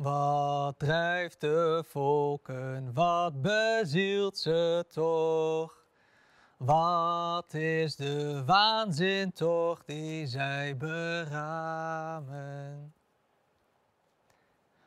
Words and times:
Wat 0.00 0.78
drijft 0.78 1.40
de 1.40 1.84
volken, 1.86 2.94
wat 2.94 3.42
bezielt 3.42 4.38
ze 4.38 4.84
toch? 4.92 5.84
Wat 6.56 7.54
is 7.54 7.96
de 7.96 8.42
waanzin 8.44 9.32
toch 9.32 9.84
die 9.84 10.26
zij 10.26 10.76
beramen? 10.76 12.24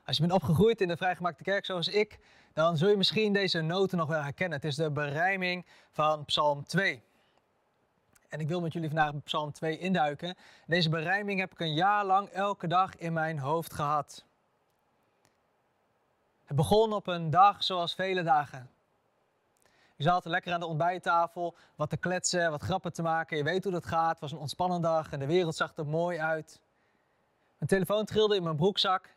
Als 0.05 0.15
je 0.15 0.21
bent 0.21 0.33
opgegroeid 0.33 0.81
in 0.81 0.87
de 0.87 0.97
vrijgemaakte 0.97 1.43
kerk 1.43 1.65
zoals 1.65 1.87
ik, 1.87 2.19
dan 2.53 2.77
zul 2.77 2.89
je 2.89 2.97
misschien 2.97 3.33
deze 3.33 3.61
noten 3.61 3.97
nog 3.97 4.07
wel 4.07 4.21
herkennen. 4.21 4.57
Het 4.57 4.67
is 4.67 4.75
de 4.75 4.91
berijming 4.91 5.65
van 5.91 6.25
Psalm 6.25 6.65
2. 6.65 7.03
En 8.29 8.39
ik 8.39 8.47
wil 8.47 8.61
met 8.61 8.73
jullie 8.73 8.89
vandaag 8.89 9.23
Psalm 9.23 9.51
2 9.51 9.77
induiken. 9.77 10.35
Deze 10.65 10.89
berijming 10.89 11.39
heb 11.39 11.51
ik 11.51 11.59
een 11.59 11.73
jaar 11.73 12.05
lang 12.05 12.27
elke 12.29 12.67
dag 12.67 12.97
in 12.97 13.13
mijn 13.13 13.39
hoofd 13.39 13.73
gehad. 13.73 14.25
Het 16.53 16.61
begon 16.61 16.93
op 16.93 17.07
een 17.07 17.29
dag 17.29 17.63
zoals 17.63 17.95
vele 17.95 18.23
dagen. 18.23 18.69
Ik 19.95 20.05
zat 20.05 20.25
lekker 20.25 20.53
aan 20.53 20.59
de 20.59 20.65
ontbijttafel, 20.65 21.55
wat 21.75 21.89
te 21.89 21.97
kletsen, 21.97 22.51
wat 22.51 22.61
grappen 22.61 22.93
te 22.93 23.01
maken. 23.01 23.37
Je 23.37 23.43
weet 23.43 23.63
hoe 23.63 23.73
dat 23.73 23.85
gaat. 23.85 24.09
Het 24.09 24.19
was 24.19 24.31
een 24.31 24.37
ontspannen 24.37 24.81
dag 24.81 25.11
en 25.11 25.19
de 25.19 25.25
wereld 25.25 25.55
zag 25.55 25.75
er 25.75 25.85
mooi 25.85 26.19
uit. 26.19 26.61
Mijn 27.57 27.69
telefoon 27.69 28.05
trilde 28.05 28.35
in 28.35 28.43
mijn 28.43 28.55
broekzak. 28.55 29.15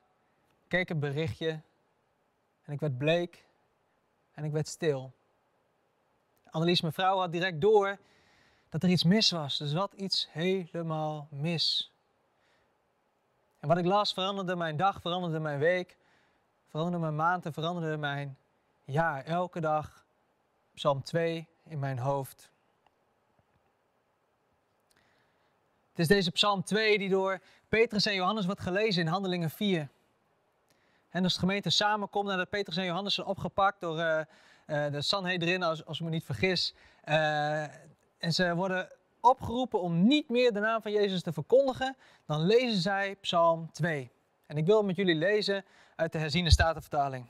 Keek 0.69 0.91
een 0.91 1.01
berichtje 1.01 1.61
en 2.63 2.73
ik 2.73 2.81
werd 2.81 2.99
bleek 2.99 3.45
en 4.33 4.45
ik 4.45 4.53
werd 4.53 4.69
stil. 4.69 5.13
Annelies, 6.51 6.81
mijn 6.81 6.93
vrouw, 6.93 7.19
had 7.19 7.33
direct 7.33 7.61
door 7.61 7.99
dat 8.69 8.83
er 8.83 8.89
iets 8.89 9.05
mis 9.05 9.31
was. 9.31 9.61
Er 9.61 9.69
zat 9.69 9.93
iets 9.93 10.29
helemaal 10.31 11.29
mis. 11.31 11.93
En 13.59 13.69
wat 13.69 13.79
ik 13.79 13.85
las 13.85 14.13
veranderde 14.13 14.57
mijn 14.57 14.77
dag, 14.77 15.01
veranderde 15.01 15.39
mijn 15.39 15.59
week, 15.59 15.97
veranderde 16.67 16.99
mijn 16.99 17.17
maand 17.17 17.47
en 17.47 17.53
veranderde 17.53 17.97
mijn 17.97 18.39
jaar. 18.85 19.25
Elke 19.25 19.61
dag 19.61 20.07
Psalm 20.75 21.03
2 21.03 21.49
in 21.65 21.79
mijn 21.79 21.99
hoofd. 21.99 22.51
Het 25.91 25.99
is 25.99 26.09
deze 26.09 26.31
Psalm 26.31 26.63
2 26.63 26.99
die 26.99 27.09
door 27.09 27.41
Petrus 27.69 28.07
en 28.07 28.15
Johannes 28.15 28.47
wordt 28.47 28.61
gelezen 28.61 29.03
in 29.03 29.09
Handelingen 29.09 29.51
4. 29.51 29.89
En 31.09 31.25
als 31.25 31.35
de 31.35 31.41
gemeente 31.41 31.71
samenkomt 31.71 32.29
nadat 32.29 32.49
Petrus 32.49 32.77
en 32.77 32.85
Johannes 32.85 33.15
zijn 33.15 33.27
opgepakt 33.27 33.81
door 33.81 33.99
uh, 33.99 34.21
uh, 34.67 34.91
de 34.91 35.03
Sanhedrin, 35.03 35.63
als, 35.63 35.85
als 35.85 35.99
ik 35.99 36.05
me 36.05 36.11
niet 36.11 36.25
vergis. 36.25 36.75
Uh, 37.05 37.63
en 38.19 38.33
ze 38.33 38.55
worden 38.55 38.89
opgeroepen 39.21 39.81
om 39.81 40.07
niet 40.07 40.29
meer 40.29 40.53
de 40.53 40.61
naam 40.61 40.83
van 40.83 40.93
Jezus 40.93 41.23
te 41.23 41.33
verkondigen, 41.33 41.97
dan 42.27 42.41
lezen 42.41 42.81
zij 42.81 43.17
Psalm 43.21 43.73
2. 43.73 44.11
En 44.47 44.57
ik 44.57 44.67
wil 44.67 44.83
met 44.83 44.97
jullie 44.97 45.15
lezen 45.15 45.65
uit 45.97 46.13
de 46.13 46.19
herziene 46.19 46.51
statenvertaling. 46.51 47.27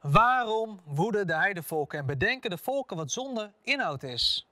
Waarom 0.00 0.80
woeden 0.84 1.26
de 1.26 1.34
heidevolken 1.34 1.98
en 1.98 2.06
bedenken 2.06 2.50
de 2.50 2.58
volken 2.58 2.96
wat 2.96 3.10
zonder 3.10 3.52
inhoud 3.62 4.02
is? 4.02 4.46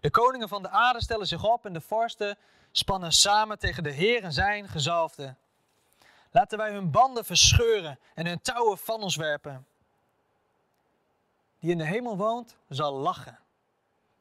De 0.00 0.10
koningen 0.10 0.48
van 0.48 0.62
de 0.62 0.68
aarde 0.68 1.02
stellen 1.02 1.26
zich 1.26 1.44
op 1.44 1.66
en 1.66 1.72
de 1.72 1.80
vorsten 1.80 2.38
spannen 2.72 3.12
samen 3.12 3.58
tegen 3.58 3.82
de 3.82 3.90
Heer 3.90 4.22
en 4.22 4.32
zijn 4.32 4.68
gezalfde. 4.68 5.34
Laten 6.30 6.58
wij 6.58 6.72
hun 6.72 6.90
banden 6.90 7.24
verscheuren 7.24 7.98
en 8.14 8.26
hun 8.26 8.40
touwen 8.40 8.78
van 8.78 9.02
ons 9.02 9.16
werpen. 9.16 9.66
Die 11.58 11.70
in 11.70 11.78
de 11.78 11.84
hemel 11.84 12.16
woont, 12.16 12.56
zal 12.68 12.92
lachen. 12.92 13.38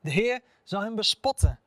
De 0.02 0.10
Heer 0.10 0.42
zal 0.64 0.82
hem 0.82 0.96
bespotten. 0.96 1.60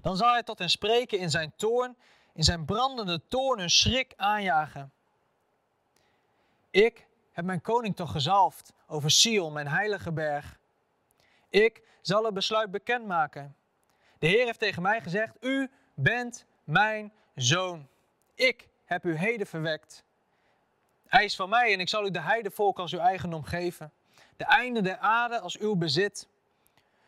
Dan 0.00 0.16
zal 0.16 0.32
hij 0.32 0.42
tot 0.42 0.58
hen 0.58 0.70
spreken 0.70 1.18
in 1.18 1.30
zijn 1.30 1.52
toorn, 1.56 1.96
in 2.34 2.44
zijn 2.44 2.64
brandende 2.64 3.26
toorn 3.26 3.60
een 3.60 3.70
schrik 3.70 4.12
aanjagen. 4.16 4.92
Ik 6.70 7.06
heb 7.32 7.44
mijn 7.44 7.60
koning 7.60 7.96
toch 7.96 8.12
gezalfd 8.12 8.72
over 8.86 9.10
Sion, 9.10 9.52
mijn 9.52 9.68
heilige 9.68 10.12
berg. 10.12 10.58
Ik 11.48 11.82
zal 12.00 12.24
het 12.24 12.34
besluit 12.34 12.70
bekendmaken. 12.70 13.56
De 14.18 14.26
Heer 14.26 14.44
heeft 14.44 14.58
tegen 14.58 14.82
mij 14.82 15.00
gezegd: 15.00 15.44
U 15.44 15.70
bent 15.94 16.46
mijn 16.64 17.12
zoon. 17.34 17.88
Ik 18.34 18.68
heb 18.84 19.04
u 19.04 19.14
heden 19.14 19.46
verwekt. 19.46 20.04
Hij 21.06 21.24
is 21.24 21.36
van 21.36 21.48
mij 21.48 21.72
en 21.72 21.80
ik 21.80 21.88
zal 21.88 22.06
u 22.06 22.10
de 22.10 22.20
heidevolk 22.20 22.78
als 22.78 22.92
uw 22.92 22.98
eigendom 22.98 23.44
geven. 23.44 23.92
De 24.36 24.44
einde 24.44 24.82
der 24.82 24.98
aarde 24.98 25.40
als 25.40 25.58
uw 25.58 25.76
bezit. 25.76 26.28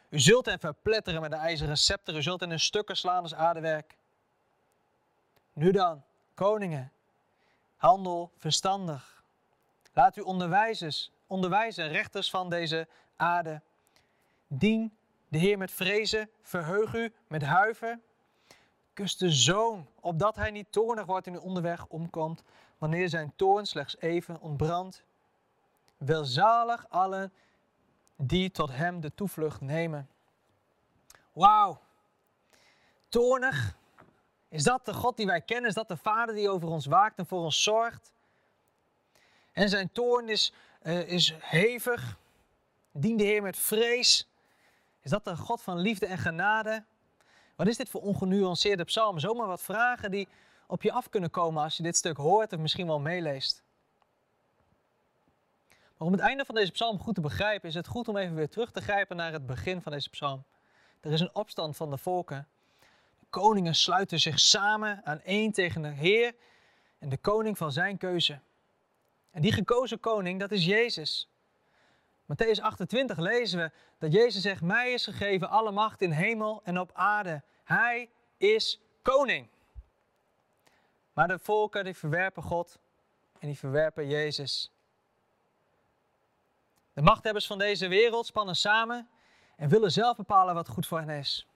U 0.08 0.20
zult 0.20 0.46
hen 0.46 0.58
verpletteren 0.58 1.20
met 1.20 1.30
de 1.30 1.36
ijzeren 1.36 1.76
scepter. 1.76 2.16
U 2.16 2.22
zult 2.22 2.40
hen 2.40 2.52
in 2.52 2.60
stukken 2.60 2.96
slaan 2.96 3.22
als 3.22 3.34
aardewerk. 3.34 3.96
Nu 5.52 5.70
dan, 5.70 6.02
koningen, 6.34 6.92
handel 7.76 8.32
verstandig. 8.36 9.24
Laat 9.92 10.16
u 10.16 10.20
onderwijzers, 10.20 11.12
onderwijzen, 11.26 11.88
rechters 11.88 12.30
van 12.30 12.50
deze 12.50 12.88
aarde. 13.16 13.60
Dien 14.46 14.96
de 15.28 15.38
Heer 15.38 15.58
met 15.58 15.70
vrezen, 15.70 16.30
verheug 16.42 16.94
u 16.94 17.12
met 17.26 17.42
huiver. 17.42 18.00
Kus 18.92 19.16
de 19.16 19.30
zoon, 19.30 19.88
opdat 20.00 20.36
hij 20.36 20.50
niet 20.50 20.72
toornig 20.72 21.06
wordt 21.06 21.26
en 21.26 21.34
u 21.34 21.36
onderweg 21.36 21.86
omkomt, 21.86 22.42
wanneer 22.78 23.08
zijn 23.08 23.32
toorn 23.36 23.66
slechts 23.66 23.96
even 23.98 24.40
ontbrandt. 24.40 25.04
Welzalig 25.96 26.86
allen 26.88 27.32
die 28.16 28.50
tot 28.50 28.70
hem 28.70 29.00
de 29.00 29.14
toevlucht 29.14 29.60
nemen. 29.60 30.08
Wauw. 31.32 31.80
Toornig. 33.08 33.80
Is 34.52 34.62
dat 34.62 34.84
de 34.84 34.94
God 34.94 35.16
die 35.16 35.26
wij 35.26 35.40
kennen? 35.40 35.68
Is 35.68 35.74
dat 35.74 35.88
de 35.88 35.96
Vader 35.96 36.34
die 36.34 36.50
over 36.50 36.68
ons 36.68 36.86
waakt 36.86 37.18
en 37.18 37.26
voor 37.26 37.40
ons 37.40 37.62
zorgt? 37.62 38.12
En 39.52 39.68
zijn 39.68 39.92
toorn 39.92 40.28
is, 40.28 40.52
uh, 40.82 41.08
is 41.08 41.34
hevig. 41.38 42.18
Dien 42.90 43.16
de 43.16 43.24
Heer 43.24 43.42
met 43.42 43.56
vrees. 43.56 44.28
Is 45.00 45.10
dat 45.10 45.24
de 45.24 45.36
God 45.36 45.62
van 45.62 45.78
liefde 45.78 46.06
en 46.06 46.18
genade? 46.18 46.84
Wat 47.56 47.66
is 47.66 47.76
dit 47.76 47.88
voor 47.88 48.00
ongenuanceerde 48.00 48.84
psalm? 48.84 49.18
Zomaar 49.18 49.46
wat 49.46 49.62
vragen 49.62 50.10
die 50.10 50.28
op 50.66 50.82
je 50.82 50.92
af 50.92 51.08
kunnen 51.08 51.30
komen 51.30 51.62
als 51.62 51.76
je 51.76 51.82
dit 51.82 51.96
stuk 51.96 52.16
hoort 52.16 52.52
of 52.52 52.58
misschien 52.58 52.86
wel 52.86 53.00
meeleest. 53.00 53.62
Maar 55.96 56.06
om 56.08 56.12
het 56.12 56.22
einde 56.22 56.44
van 56.44 56.54
deze 56.54 56.72
psalm 56.72 56.98
goed 56.98 57.14
te 57.14 57.20
begrijpen, 57.20 57.68
is 57.68 57.74
het 57.74 57.86
goed 57.86 58.08
om 58.08 58.16
even 58.16 58.34
weer 58.34 58.48
terug 58.48 58.70
te 58.70 58.80
grijpen 58.80 59.16
naar 59.16 59.32
het 59.32 59.46
begin 59.46 59.82
van 59.82 59.92
deze 59.92 60.10
psalm. 60.10 60.44
Er 61.00 61.12
is 61.12 61.20
een 61.20 61.34
opstand 61.34 61.76
van 61.76 61.90
de 61.90 61.98
volken. 61.98 62.48
Koningen 63.32 63.74
sluiten 63.74 64.20
zich 64.20 64.40
samen 64.40 65.00
aan 65.04 65.20
één 65.20 65.52
tegen 65.52 65.82
de 65.82 65.88
Heer 65.88 66.34
en 66.98 67.08
de 67.08 67.16
koning 67.16 67.58
van 67.58 67.72
zijn 67.72 67.98
keuze. 67.98 68.40
En 69.30 69.42
die 69.42 69.52
gekozen 69.52 70.00
koning, 70.00 70.40
dat 70.40 70.50
is 70.50 70.64
Jezus. 70.64 71.28
Matthäus 72.24 72.60
28 72.60 73.18
lezen 73.18 73.58
we 73.58 73.70
dat 73.98 74.12
Jezus 74.12 74.42
zegt: 74.42 74.62
Mij 74.62 74.92
is 74.92 75.04
gegeven 75.04 75.48
alle 75.48 75.70
macht 75.70 76.00
in 76.02 76.10
hemel 76.10 76.60
en 76.64 76.78
op 76.78 76.90
aarde. 76.92 77.42
Hij 77.64 78.10
is 78.36 78.80
koning. 79.02 79.48
Maar 81.12 81.28
de 81.28 81.38
volken 81.38 81.84
die 81.84 81.96
verwerpen 81.96 82.42
God 82.42 82.78
en 83.38 83.46
die 83.46 83.58
verwerpen 83.58 84.08
Jezus. 84.08 84.72
De 86.92 87.02
machthebbers 87.02 87.46
van 87.46 87.58
deze 87.58 87.88
wereld 87.88 88.26
spannen 88.26 88.56
samen 88.56 89.08
en 89.56 89.68
willen 89.68 89.92
zelf 89.92 90.16
bepalen 90.16 90.54
wat 90.54 90.68
goed 90.68 90.86
voor 90.86 90.98
hen 90.98 91.18
is. 91.18 91.46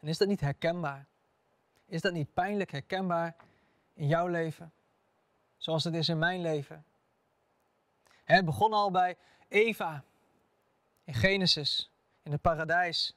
En 0.00 0.08
is 0.08 0.18
dat 0.18 0.28
niet 0.28 0.40
herkenbaar? 0.40 1.06
Is 1.86 2.00
dat 2.00 2.12
niet 2.12 2.34
pijnlijk 2.34 2.70
herkenbaar 2.70 3.36
in 3.94 4.06
jouw 4.06 4.26
leven? 4.26 4.72
Zoals 5.56 5.84
het 5.84 5.94
is 5.94 6.08
in 6.08 6.18
mijn 6.18 6.40
leven. 6.40 6.84
Het 8.24 8.44
begon 8.44 8.72
al 8.72 8.90
bij 8.90 9.16
Eva 9.48 10.04
in 11.04 11.14
Genesis, 11.14 11.90
in 12.22 12.32
het 12.32 12.40
paradijs. 12.40 13.14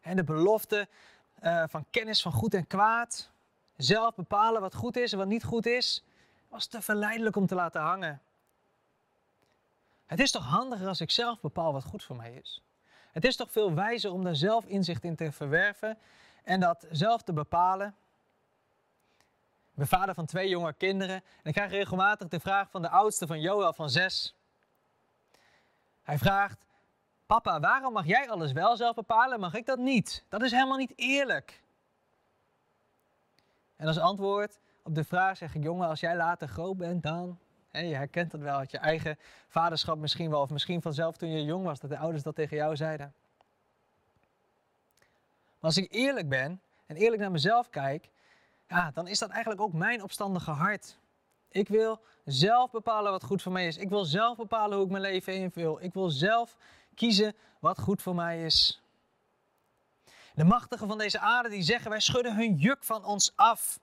En 0.00 0.16
de 0.16 0.24
belofte 0.24 0.88
uh, 1.42 1.64
van 1.68 1.86
kennis 1.90 2.22
van 2.22 2.32
goed 2.32 2.54
en 2.54 2.66
kwaad. 2.66 3.30
Zelf 3.76 4.14
bepalen 4.14 4.60
wat 4.60 4.74
goed 4.74 4.96
is 4.96 5.12
en 5.12 5.18
wat 5.18 5.26
niet 5.26 5.44
goed 5.44 5.66
is. 5.66 6.04
Was 6.48 6.66
te 6.66 6.82
verleidelijk 6.82 7.36
om 7.36 7.46
te 7.46 7.54
laten 7.54 7.80
hangen. 7.80 8.22
Het 10.06 10.20
is 10.20 10.30
toch 10.30 10.44
handiger 10.44 10.88
als 10.88 11.00
ik 11.00 11.10
zelf 11.10 11.40
bepaal 11.40 11.72
wat 11.72 11.84
goed 11.84 12.04
voor 12.04 12.16
mij 12.16 12.34
is. 12.34 12.62
Het 13.12 13.24
is 13.24 13.36
toch 13.36 13.50
veel 13.50 13.74
wijzer 13.74 14.12
om 14.12 14.24
daar 14.24 14.36
zelf 14.36 14.64
inzicht 14.64 15.04
in 15.04 15.16
te 15.16 15.32
verwerven 15.32 15.98
en 16.44 16.60
dat 16.60 16.86
zelf 16.90 17.22
te 17.22 17.32
bepalen. 17.32 17.94
Ik 19.70 19.76
ben 19.76 19.86
vader 19.86 20.14
van 20.14 20.26
twee 20.26 20.48
jonge 20.48 20.72
kinderen 20.72 21.16
en 21.16 21.42
ik 21.42 21.52
krijg 21.52 21.70
regelmatig 21.70 22.28
de 22.28 22.40
vraag 22.40 22.70
van 22.70 22.82
de 22.82 22.88
oudste 22.88 23.26
van 23.26 23.40
Joel 23.40 23.72
van 23.72 23.90
zes. 23.90 24.34
Hij 26.02 26.18
vraagt, 26.18 26.66
papa, 27.26 27.60
waarom 27.60 27.92
mag 27.92 28.06
jij 28.06 28.30
alles 28.30 28.52
wel 28.52 28.76
zelf 28.76 28.94
bepalen, 28.94 29.40
mag 29.40 29.54
ik 29.54 29.66
dat 29.66 29.78
niet? 29.78 30.24
Dat 30.28 30.42
is 30.42 30.50
helemaal 30.50 30.76
niet 30.76 30.92
eerlijk. 30.96 31.62
En 33.76 33.86
als 33.86 33.98
antwoord 33.98 34.58
op 34.82 34.94
de 34.94 35.04
vraag 35.04 35.36
zeg 35.36 35.54
ik, 35.54 35.62
jongen, 35.62 35.88
als 35.88 36.00
jij 36.00 36.16
later 36.16 36.48
groot 36.48 36.76
bent, 36.76 37.02
dan... 37.02 37.38
je 37.70 37.94
herkent 37.94 38.30
dat 38.30 38.40
wel 38.40 38.56
uit 38.56 38.70
je 38.70 38.78
eigen 38.78 39.18
vaderschap 39.48 39.98
misschien 39.98 40.30
wel, 40.30 40.40
of 40.40 40.50
misschien 40.50 40.82
vanzelf 40.82 41.16
toen 41.16 41.30
je 41.30 41.44
jong 41.44 41.64
was, 41.64 41.80
dat 41.80 41.90
de 41.90 41.98
ouders 41.98 42.22
dat 42.22 42.34
tegen 42.34 42.56
jou 42.56 42.76
zeiden. 42.76 43.14
Maar 45.60 45.70
als 45.70 45.76
ik 45.76 45.92
eerlijk 45.92 46.28
ben 46.28 46.60
en 46.86 46.96
eerlijk 46.96 47.22
naar 47.22 47.30
mezelf 47.30 47.70
kijk, 47.70 48.10
ja, 48.68 48.90
dan 48.90 49.06
is 49.06 49.18
dat 49.18 49.30
eigenlijk 49.30 49.60
ook 49.60 49.72
mijn 49.72 50.02
opstandige 50.02 50.50
hart. 50.50 50.98
Ik 51.48 51.68
wil 51.68 52.00
zelf 52.24 52.70
bepalen 52.70 53.10
wat 53.12 53.24
goed 53.24 53.42
voor 53.42 53.52
mij 53.52 53.66
is. 53.66 53.76
Ik 53.76 53.88
wil 53.88 54.04
zelf 54.04 54.36
bepalen 54.36 54.76
hoe 54.76 54.86
ik 54.86 54.90
mijn 54.90 55.02
leven 55.02 55.34
invul. 55.34 55.82
Ik 55.82 55.94
wil 55.94 56.10
zelf 56.10 56.56
kiezen 56.94 57.34
wat 57.58 57.80
goed 57.80 58.02
voor 58.02 58.14
mij 58.14 58.44
is. 58.44 58.82
De 60.34 60.44
machtigen 60.44 60.88
van 60.88 60.98
deze 60.98 61.18
aarde 61.18 61.48
die 61.48 61.62
zeggen 61.62 61.90
wij 61.90 62.00
schudden 62.00 62.36
hun 62.36 62.54
juk 62.54 62.84
van 62.84 63.04
ons 63.04 63.32
af. 63.36 63.80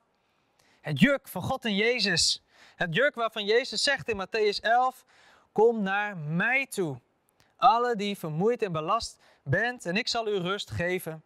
Het 0.81 0.99
juk 0.99 1.27
van 1.27 1.41
God 1.41 1.65
en 1.65 1.75
Jezus. 1.75 2.41
Het 2.75 2.95
juk 2.95 3.15
waarvan 3.15 3.45
Jezus 3.45 3.83
zegt 3.83 4.09
in 4.09 4.27
Matthäus 4.27 4.61
11, 4.61 5.05
kom 5.51 5.81
naar 5.81 6.17
mij 6.17 6.65
toe. 6.65 6.99
Alle 7.55 7.95
die 7.95 8.17
vermoeid 8.17 8.61
en 8.61 8.71
belast 8.71 9.19
bent 9.43 9.85
en 9.85 9.97
ik 9.97 10.07
zal 10.07 10.27
u 10.27 10.37
rust 10.37 10.69
geven. 10.69 11.23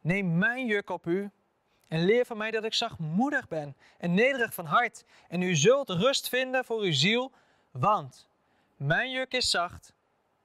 Neem 0.00 0.38
mijn 0.38 0.66
juk 0.66 0.90
op 0.90 1.06
u 1.06 1.30
en 1.88 2.04
leer 2.04 2.26
van 2.26 2.36
mij 2.36 2.50
dat 2.50 2.64
ik 2.64 2.74
zachtmoedig 2.74 3.48
ben 3.48 3.76
en 3.98 4.14
nederig 4.14 4.54
van 4.54 4.64
hart. 4.64 5.04
En 5.28 5.42
u 5.42 5.56
zult 5.56 5.88
rust 5.88 6.28
vinden 6.28 6.64
voor 6.64 6.80
uw 6.80 6.92
ziel, 6.92 7.32
want 7.70 8.28
mijn 8.76 9.10
juk 9.10 9.32
is 9.32 9.50
zacht 9.50 9.92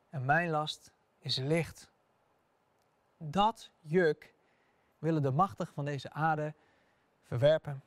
en 0.09 0.25
mijn 0.25 0.49
last 0.49 0.91
is 1.19 1.37
licht. 1.37 1.89
Dat 3.17 3.69
juk 3.81 4.33
willen 4.99 5.21
de 5.21 5.31
machtigen 5.31 5.73
van 5.73 5.85
deze 5.85 6.11
aarde 6.11 6.53
verwerpen. 7.23 7.83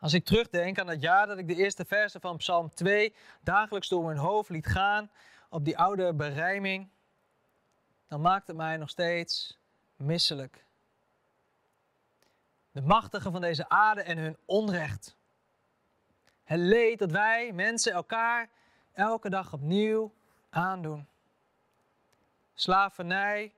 Als 0.00 0.12
ik 0.12 0.24
terugdenk 0.24 0.78
aan 0.78 0.88
het 0.88 1.00
jaar 1.00 1.26
dat 1.26 1.38
ik 1.38 1.48
de 1.48 1.54
eerste 1.54 1.84
versen 1.84 2.20
van 2.20 2.36
Psalm 2.36 2.74
2 2.74 3.14
dagelijks 3.40 3.88
door 3.88 4.04
mijn 4.04 4.16
hoofd 4.16 4.50
liet 4.50 4.66
gaan 4.66 5.10
op 5.48 5.64
die 5.64 5.78
oude 5.78 6.14
berijming, 6.14 6.88
dan 8.08 8.20
maakt 8.20 8.46
het 8.46 8.56
mij 8.56 8.76
nog 8.76 8.90
steeds 8.90 9.58
misselijk. 9.96 10.64
De 12.72 12.82
machtigen 12.82 13.32
van 13.32 13.40
deze 13.40 13.68
aarde 13.68 14.02
en 14.02 14.18
hun 14.18 14.36
onrecht. 14.44 15.16
Het 16.44 16.58
leed 16.58 16.98
dat 16.98 17.10
wij 17.10 17.52
mensen 17.52 17.92
elkaar 17.92 18.48
elke 18.92 19.30
dag 19.30 19.52
opnieuw 19.52 20.12
aandoen. 20.50 21.08
Slavernij, 22.54 23.52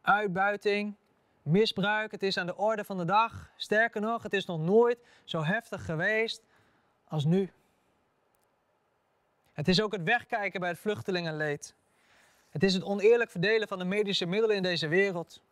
uitbuiting, 0.00 0.96
misbruik, 1.44 2.10
het 2.10 2.22
is 2.22 2.36
aan 2.36 2.46
de 2.46 2.56
orde 2.56 2.84
van 2.84 2.98
de 2.98 3.04
dag. 3.04 3.50
Sterker 3.56 4.00
nog, 4.00 4.22
het 4.22 4.32
is 4.32 4.46
nog 4.46 4.60
nooit 4.60 4.98
zo 5.24 5.42
heftig 5.42 5.84
geweest 5.84 6.42
als 7.08 7.24
nu. 7.24 7.52
Het 9.52 9.68
is 9.68 9.80
ook 9.80 9.92
het 9.92 10.02
wegkijken 10.02 10.60
bij 10.60 10.68
het 10.68 10.78
vluchtelingenleed. 10.78 11.74
Het 12.50 12.62
is 12.62 12.74
het 12.74 12.82
oneerlijk 12.82 13.30
verdelen 13.30 13.68
van 13.68 13.78
de 13.78 13.84
medische 13.84 14.26
middelen 14.26 14.56
in 14.56 14.62
deze 14.62 14.88
wereld. 14.88 15.42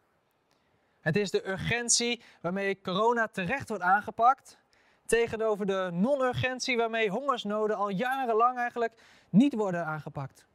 Het 1.00 1.16
is 1.16 1.30
de 1.30 1.48
urgentie 1.48 2.22
waarmee 2.40 2.80
corona 2.80 3.28
terecht 3.28 3.68
wordt 3.68 3.82
aangepakt, 3.84 4.58
tegenover 5.06 5.66
de 5.66 5.88
non-urgentie 5.92 6.76
waarmee 6.76 7.10
hongersnoden 7.10 7.76
al 7.76 7.88
jarenlang 7.88 8.58
eigenlijk 8.58 8.92
niet 9.30 9.54
worden 9.54 9.86
aangepakt. 9.86 10.46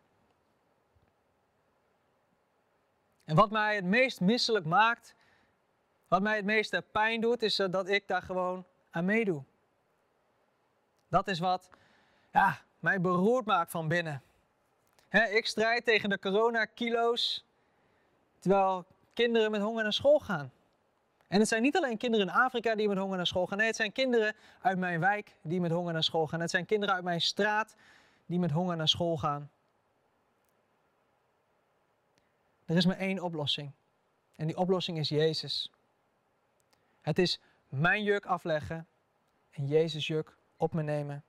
En 3.25 3.36
wat 3.36 3.51
mij 3.51 3.75
het 3.75 3.86
meest 3.86 4.22
misselijk 4.22 4.66
maakt, 4.66 5.16
wat 6.07 6.21
mij 6.21 6.36
het 6.36 6.45
meeste 6.45 6.83
pijn 6.92 7.21
doet, 7.21 7.42
is 7.42 7.59
eh, 7.59 7.71
dat 7.71 7.89
ik 7.89 8.07
daar 8.07 8.21
gewoon 8.21 8.65
aan 8.92 9.06
meedoe. 9.06 9.44
Dat 11.07 11.27
is 11.27 11.39
wat 11.39 11.69
ja, 12.31 12.62
mij 12.80 13.01
beroerd 13.01 13.45
maakt 13.45 13.71
van 13.71 13.88
binnen. 13.88 14.21
ik 15.09 15.48
strijd 15.48 15.86
tegen 15.86 16.09
de 16.09 16.19
coronakilo's, 16.19 17.45
terwijl 18.39 18.86
kinderen 19.13 19.51
met 19.51 19.62
honger 19.62 19.83
naar 19.83 19.94
school 19.94 20.19
gaan. 20.19 20.51
En 21.27 21.39
het 21.39 21.48
zijn 21.48 21.62
niet 21.62 21.77
alleen 21.77 21.98
kinderen 21.98 22.27
in 22.27 22.33
Afrika 22.33 22.75
die 22.75 22.88
met 22.88 22.98
honger 22.98 23.18
naar 23.18 23.27
school 23.27 23.48
gaan. 23.48 23.57
Nee, 23.57 23.68
het 23.68 23.75
zijn 23.75 23.92
kinderen 23.92 24.36
uit 24.62 24.77
mijn 24.77 25.00
wijk 25.00 25.36
die 25.42 25.62
met 25.62 25.71
honger 25.71 25.94
naar 25.94 26.04
school 26.04 26.27
gaan. 26.27 26.39
Het 26.39 26.50
zijn 26.50 26.65
kinderen 26.65 26.95
uit 26.95 27.04
mijn 27.04 27.21
straat 27.21 27.75
die 28.25 28.39
met 28.39 28.51
honger 28.51 28.75
naar 28.75 28.88
school 28.88 29.18
gaan. 29.18 29.50
Er 32.65 32.75
is 32.75 32.86
maar 32.86 32.98
één 32.98 33.24
oplossing. 33.24 33.71
En 34.36 34.48
die 34.48 34.57
oplossing 34.57 34.98
is 34.98 35.09
Jezus. 35.09 35.71
Het 37.07 37.19
is 37.19 37.39
mijn 37.68 38.04
juk 38.04 38.25
afleggen 38.25 38.88
en 39.51 39.68
Jezus 39.68 40.07
juk 40.07 40.38
op 40.57 40.74
me 40.74 40.83
nemen. 40.83 41.24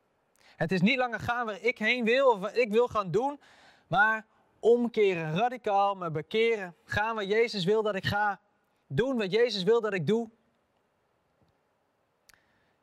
Het 0.57 0.73
is 0.73 0.81
niet 0.81 0.97
langer 0.97 1.21
gaan 1.21 1.47
waar 1.47 1.61
ik 1.61 1.79
heen 1.79 2.05
wil 2.05 2.31
of 2.31 2.39
wat 2.39 2.57
ik 2.57 2.71
wil 2.71 2.89
gaan 2.89 3.11
doen, 3.11 3.41
maar 3.87 4.27
omkeren, 4.61 5.37
radicaal 5.37 5.95
me 5.95 6.11
bekeren. 6.11 6.75
Gaan 6.85 7.15
waar 7.15 7.25
Jezus 7.25 7.65
wil 7.65 7.83
dat 7.83 7.95
ik 7.95 8.05
ga. 8.05 8.41
Doen 8.87 9.17
wat 9.17 9.33
Jezus 9.33 9.63
wil 9.63 9.81
dat 9.81 9.93
ik 9.93 10.07
doe. 10.07 10.31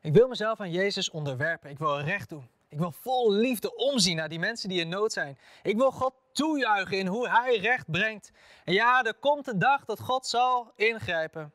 Ik 0.02 0.14
wil 0.14 0.28
mezelf 0.28 0.60
aan 0.60 0.72
Jezus 0.72 1.10
onderwerpen. 1.10 1.70
Ik 1.70 1.78
wil 1.78 2.00
recht 2.00 2.30
doen. 2.30 2.50
Ik 2.68 2.78
wil 2.78 2.92
vol 2.92 3.32
liefde 3.32 3.76
omzien 3.76 4.16
naar 4.16 4.30
die 4.30 4.40
mensen 4.40 4.70
die 4.70 4.80
in 4.80 4.90
nood 4.90 5.14
zijn. 5.14 5.38
Ik 5.64 5.78
wil 5.78 5.92
God 5.92 6.14
toejuichen 6.32 6.98
in 6.98 7.08
hoe 7.08 7.30
Hij 7.30 7.58
recht 7.58 7.92
brengt. 7.92 8.32
En 8.64 8.74
ja, 8.74 9.04
er 9.04 9.14
komt 9.14 9.48
een 9.48 9.60
dag 9.60 9.86
dat 9.86 10.00
God 10.00 10.26
zal 10.26 10.72
ingrijpen. 10.76 11.54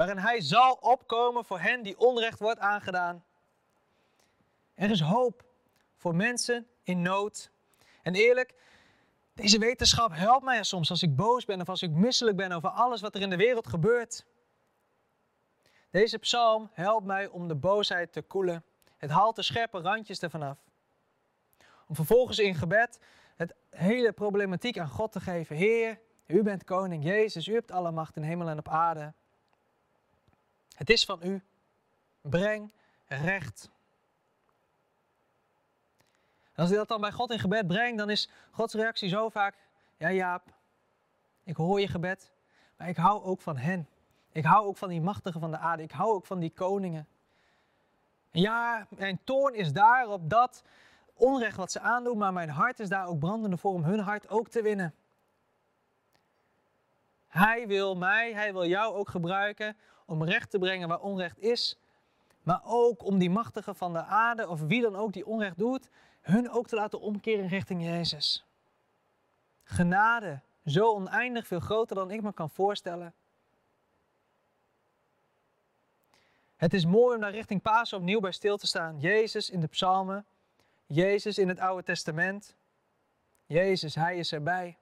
Waarin 0.00 0.18
Hij 0.18 0.40
zal 0.40 0.72
opkomen 0.72 1.44
voor 1.44 1.60
hen 1.60 1.82
die 1.82 1.98
onrecht 1.98 2.38
wordt 2.38 2.60
aangedaan. 2.60 3.24
Er 4.74 4.90
is 4.90 5.00
hoop 5.00 5.44
voor 5.96 6.14
mensen 6.14 6.66
in 6.82 7.02
nood. 7.02 7.50
En 8.02 8.14
eerlijk, 8.14 8.54
deze 9.34 9.58
wetenschap 9.58 10.10
helpt 10.12 10.44
mij 10.44 10.62
soms 10.62 10.90
als 10.90 11.02
ik 11.02 11.16
boos 11.16 11.44
ben 11.44 11.60
of 11.60 11.68
als 11.68 11.82
ik 11.82 11.90
misselijk 11.90 12.36
ben 12.36 12.52
over 12.52 12.68
alles 12.68 13.00
wat 13.00 13.14
er 13.14 13.20
in 13.20 13.30
de 13.30 13.36
wereld 13.36 13.66
gebeurt. 13.66 14.26
Deze 15.90 16.18
psalm 16.18 16.70
helpt 16.72 17.06
mij 17.06 17.26
om 17.26 17.48
de 17.48 17.56
boosheid 17.56 18.12
te 18.12 18.22
koelen. 18.22 18.64
Het 18.96 19.10
haalt 19.10 19.36
de 19.36 19.42
scherpe 19.42 19.80
randjes 19.80 20.20
ervan 20.20 20.42
af. 20.42 20.58
Om 21.86 21.94
vervolgens 21.94 22.38
in 22.38 22.54
gebed 22.54 22.98
het 23.36 23.54
hele 23.70 24.12
problematiek 24.12 24.78
aan 24.78 24.88
God 24.88 25.12
te 25.12 25.20
geven. 25.20 25.56
Heer, 25.56 26.00
u 26.26 26.42
bent 26.42 26.64
koning, 26.64 27.04
Jezus, 27.04 27.48
u 27.48 27.54
hebt 27.54 27.70
alle 27.70 27.90
macht 27.90 28.16
in 28.16 28.22
hemel 28.22 28.48
en 28.48 28.58
op 28.58 28.68
aarde. 28.68 29.12
Het 30.80 30.90
is 30.90 31.04
van 31.04 31.20
u. 31.22 31.42
Breng 32.20 32.72
recht. 33.06 33.70
Als 36.54 36.70
ik 36.70 36.76
dat 36.76 36.88
dan 36.88 37.00
bij 37.00 37.12
God 37.12 37.30
in 37.30 37.38
gebed 37.38 37.66
breng, 37.66 37.98
dan 37.98 38.10
is 38.10 38.28
Gods 38.50 38.74
reactie 38.74 39.08
zo 39.08 39.28
vaak: 39.28 39.54
Ja, 39.96 40.10
Jaap, 40.10 40.42
ik 41.44 41.56
hoor 41.56 41.80
je 41.80 41.88
gebed, 41.88 42.32
maar 42.76 42.88
ik 42.88 42.96
hou 42.96 43.22
ook 43.22 43.40
van 43.40 43.56
hen. 43.56 43.88
Ik 44.32 44.44
hou 44.44 44.66
ook 44.66 44.76
van 44.76 44.88
die 44.88 45.00
machtigen 45.00 45.40
van 45.40 45.50
de 45.50 45.58
aarde. 45.58 45.82
Ik 45.82 45.92
hou 45.92 46.12
ook 46.12 46.26
van 46.26 46.38
die 46.38 46.50
koningen. 46.50 47.08
En 48.30 48.40
ja, 48.40 48.86
mijn 48.88 49.20
toorn 49.24 49.54
is 49.54 49.72
daar 49.72 50.08
op 50.08 50.30
dat 50.30 50.62
onrecht 51.14 51.56
wat 51.56 51.72
ze 51.72 51.80
aandoen, 51.80 52.18
maar 52.18 52.32
mijn 52.32 52.50
hart 52.50 52.80
is 52.80 52.88
daar 52.88 53.06
ook 53.06 53.18
brandende 53.18 53.56
voor 53.56 53.72
om 53.72 53.84
hun 53.84 54.00
hart 54.00 54.28
ook 54.28 54.48
te 54.48 54.62
winnen. 54.62 54.94
Hij 57.28 57.66
wil 57.66 57.96
mij, 57.96 58.32
hij 58.32 58.52
wil 58.52 58.66
jou 58.66 58.94
ook 58.94 59.08
gebruiken 59.08 59.76
om 60.10 60.24
recht 60.24 60.50
te 60.50 60.58
brengen 60.58 60.88
waar 60.88 61.00
onrecht 61.00 61.38
is, 61.38 61.78
maar 62.42 62.60
ook 62.64 63.04
om 63.04 63.18
die 63.18 63.30
machtigen 63.30 63.76
van 63.76 63.92
de 63.92 64.04
aarde 64.04 64.48
of 64.48 64.60
wie 64.60 64.82
dan 64.82 64.96
ook 64.96 65.12
die 65.12 65.26
onrecht 65.26 65.58
doet, 65.58 65.88
hun 66.20 66.50
ook 66.50 66.66
te 66.66 66.76
laten 66.76 67.00
omkeren 67.00 67.48
richting 67.48 67.82
Jezus. 67.82 68.44
Genade, 69.62 70.40
zo 70.64 70.94
oneindig 70.94 71.46
veel 71.46 71.60
groter 71.60 71.96
dan 71.96 72.10
ik 72.10 72.22
me 72.22 72.32
kan 72.32 72.50
voorstellen. 72.50 73.14
Het 76.56 76.74
is 76.74 76.84
mooi 76.84 77.14
om 77.14 77.20
daar 77.20 77.30
richting 77.30 77.62
Pasen 77.62 77.98
opnieuw 77.98 78.20
bij 78.20 78.32
stil 78.32 78.56
te 78.56 78.66
staan. 78.66 79.00
Jezus 79.00 79.50
in 79.50 79.60
de 79.60 79.66
psalmen, 79.66 80.26
Jezus 80.86 81.38
in 81.38 81.48
het 81.48 81.58
Oude 81.58 81.82
Testament. 81.82 82.54
Jezus, 83.46 83.94
Hij 83.94 84.16
is 84.16 84.32
erbij. 84.32 84.76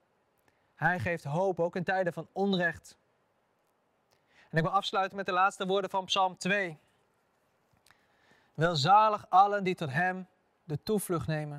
Hij 0.75 0.99
geeft 0.99 1.25
hoop, 1.25 1.61
ook 1.61 1.76
in 1.76 1.85
tijden 1.85 2.12
van 2.12 2.28
onrecht. 2.32 2.98
En 4.50 4.59
ik 4.59 4.62
wil 4.62 4.73
afsluiten 4.73 5.17
met 5.17 5.26
de 5.26 5.33
laatste 5.33 5.67
woorden 5.67 5.90
van 5.90 6.05
Psalm 6.05 6.37
2. 6.37 6.78
Welzalig 8.55 9.26
allen 9.28 9.64
die 9.64 9.75
tot 9.75 9.90
Hem 9.90 10.28
de 10.64 10.83
toevlucht 10.83 11.26
nemen. 11.26 11.57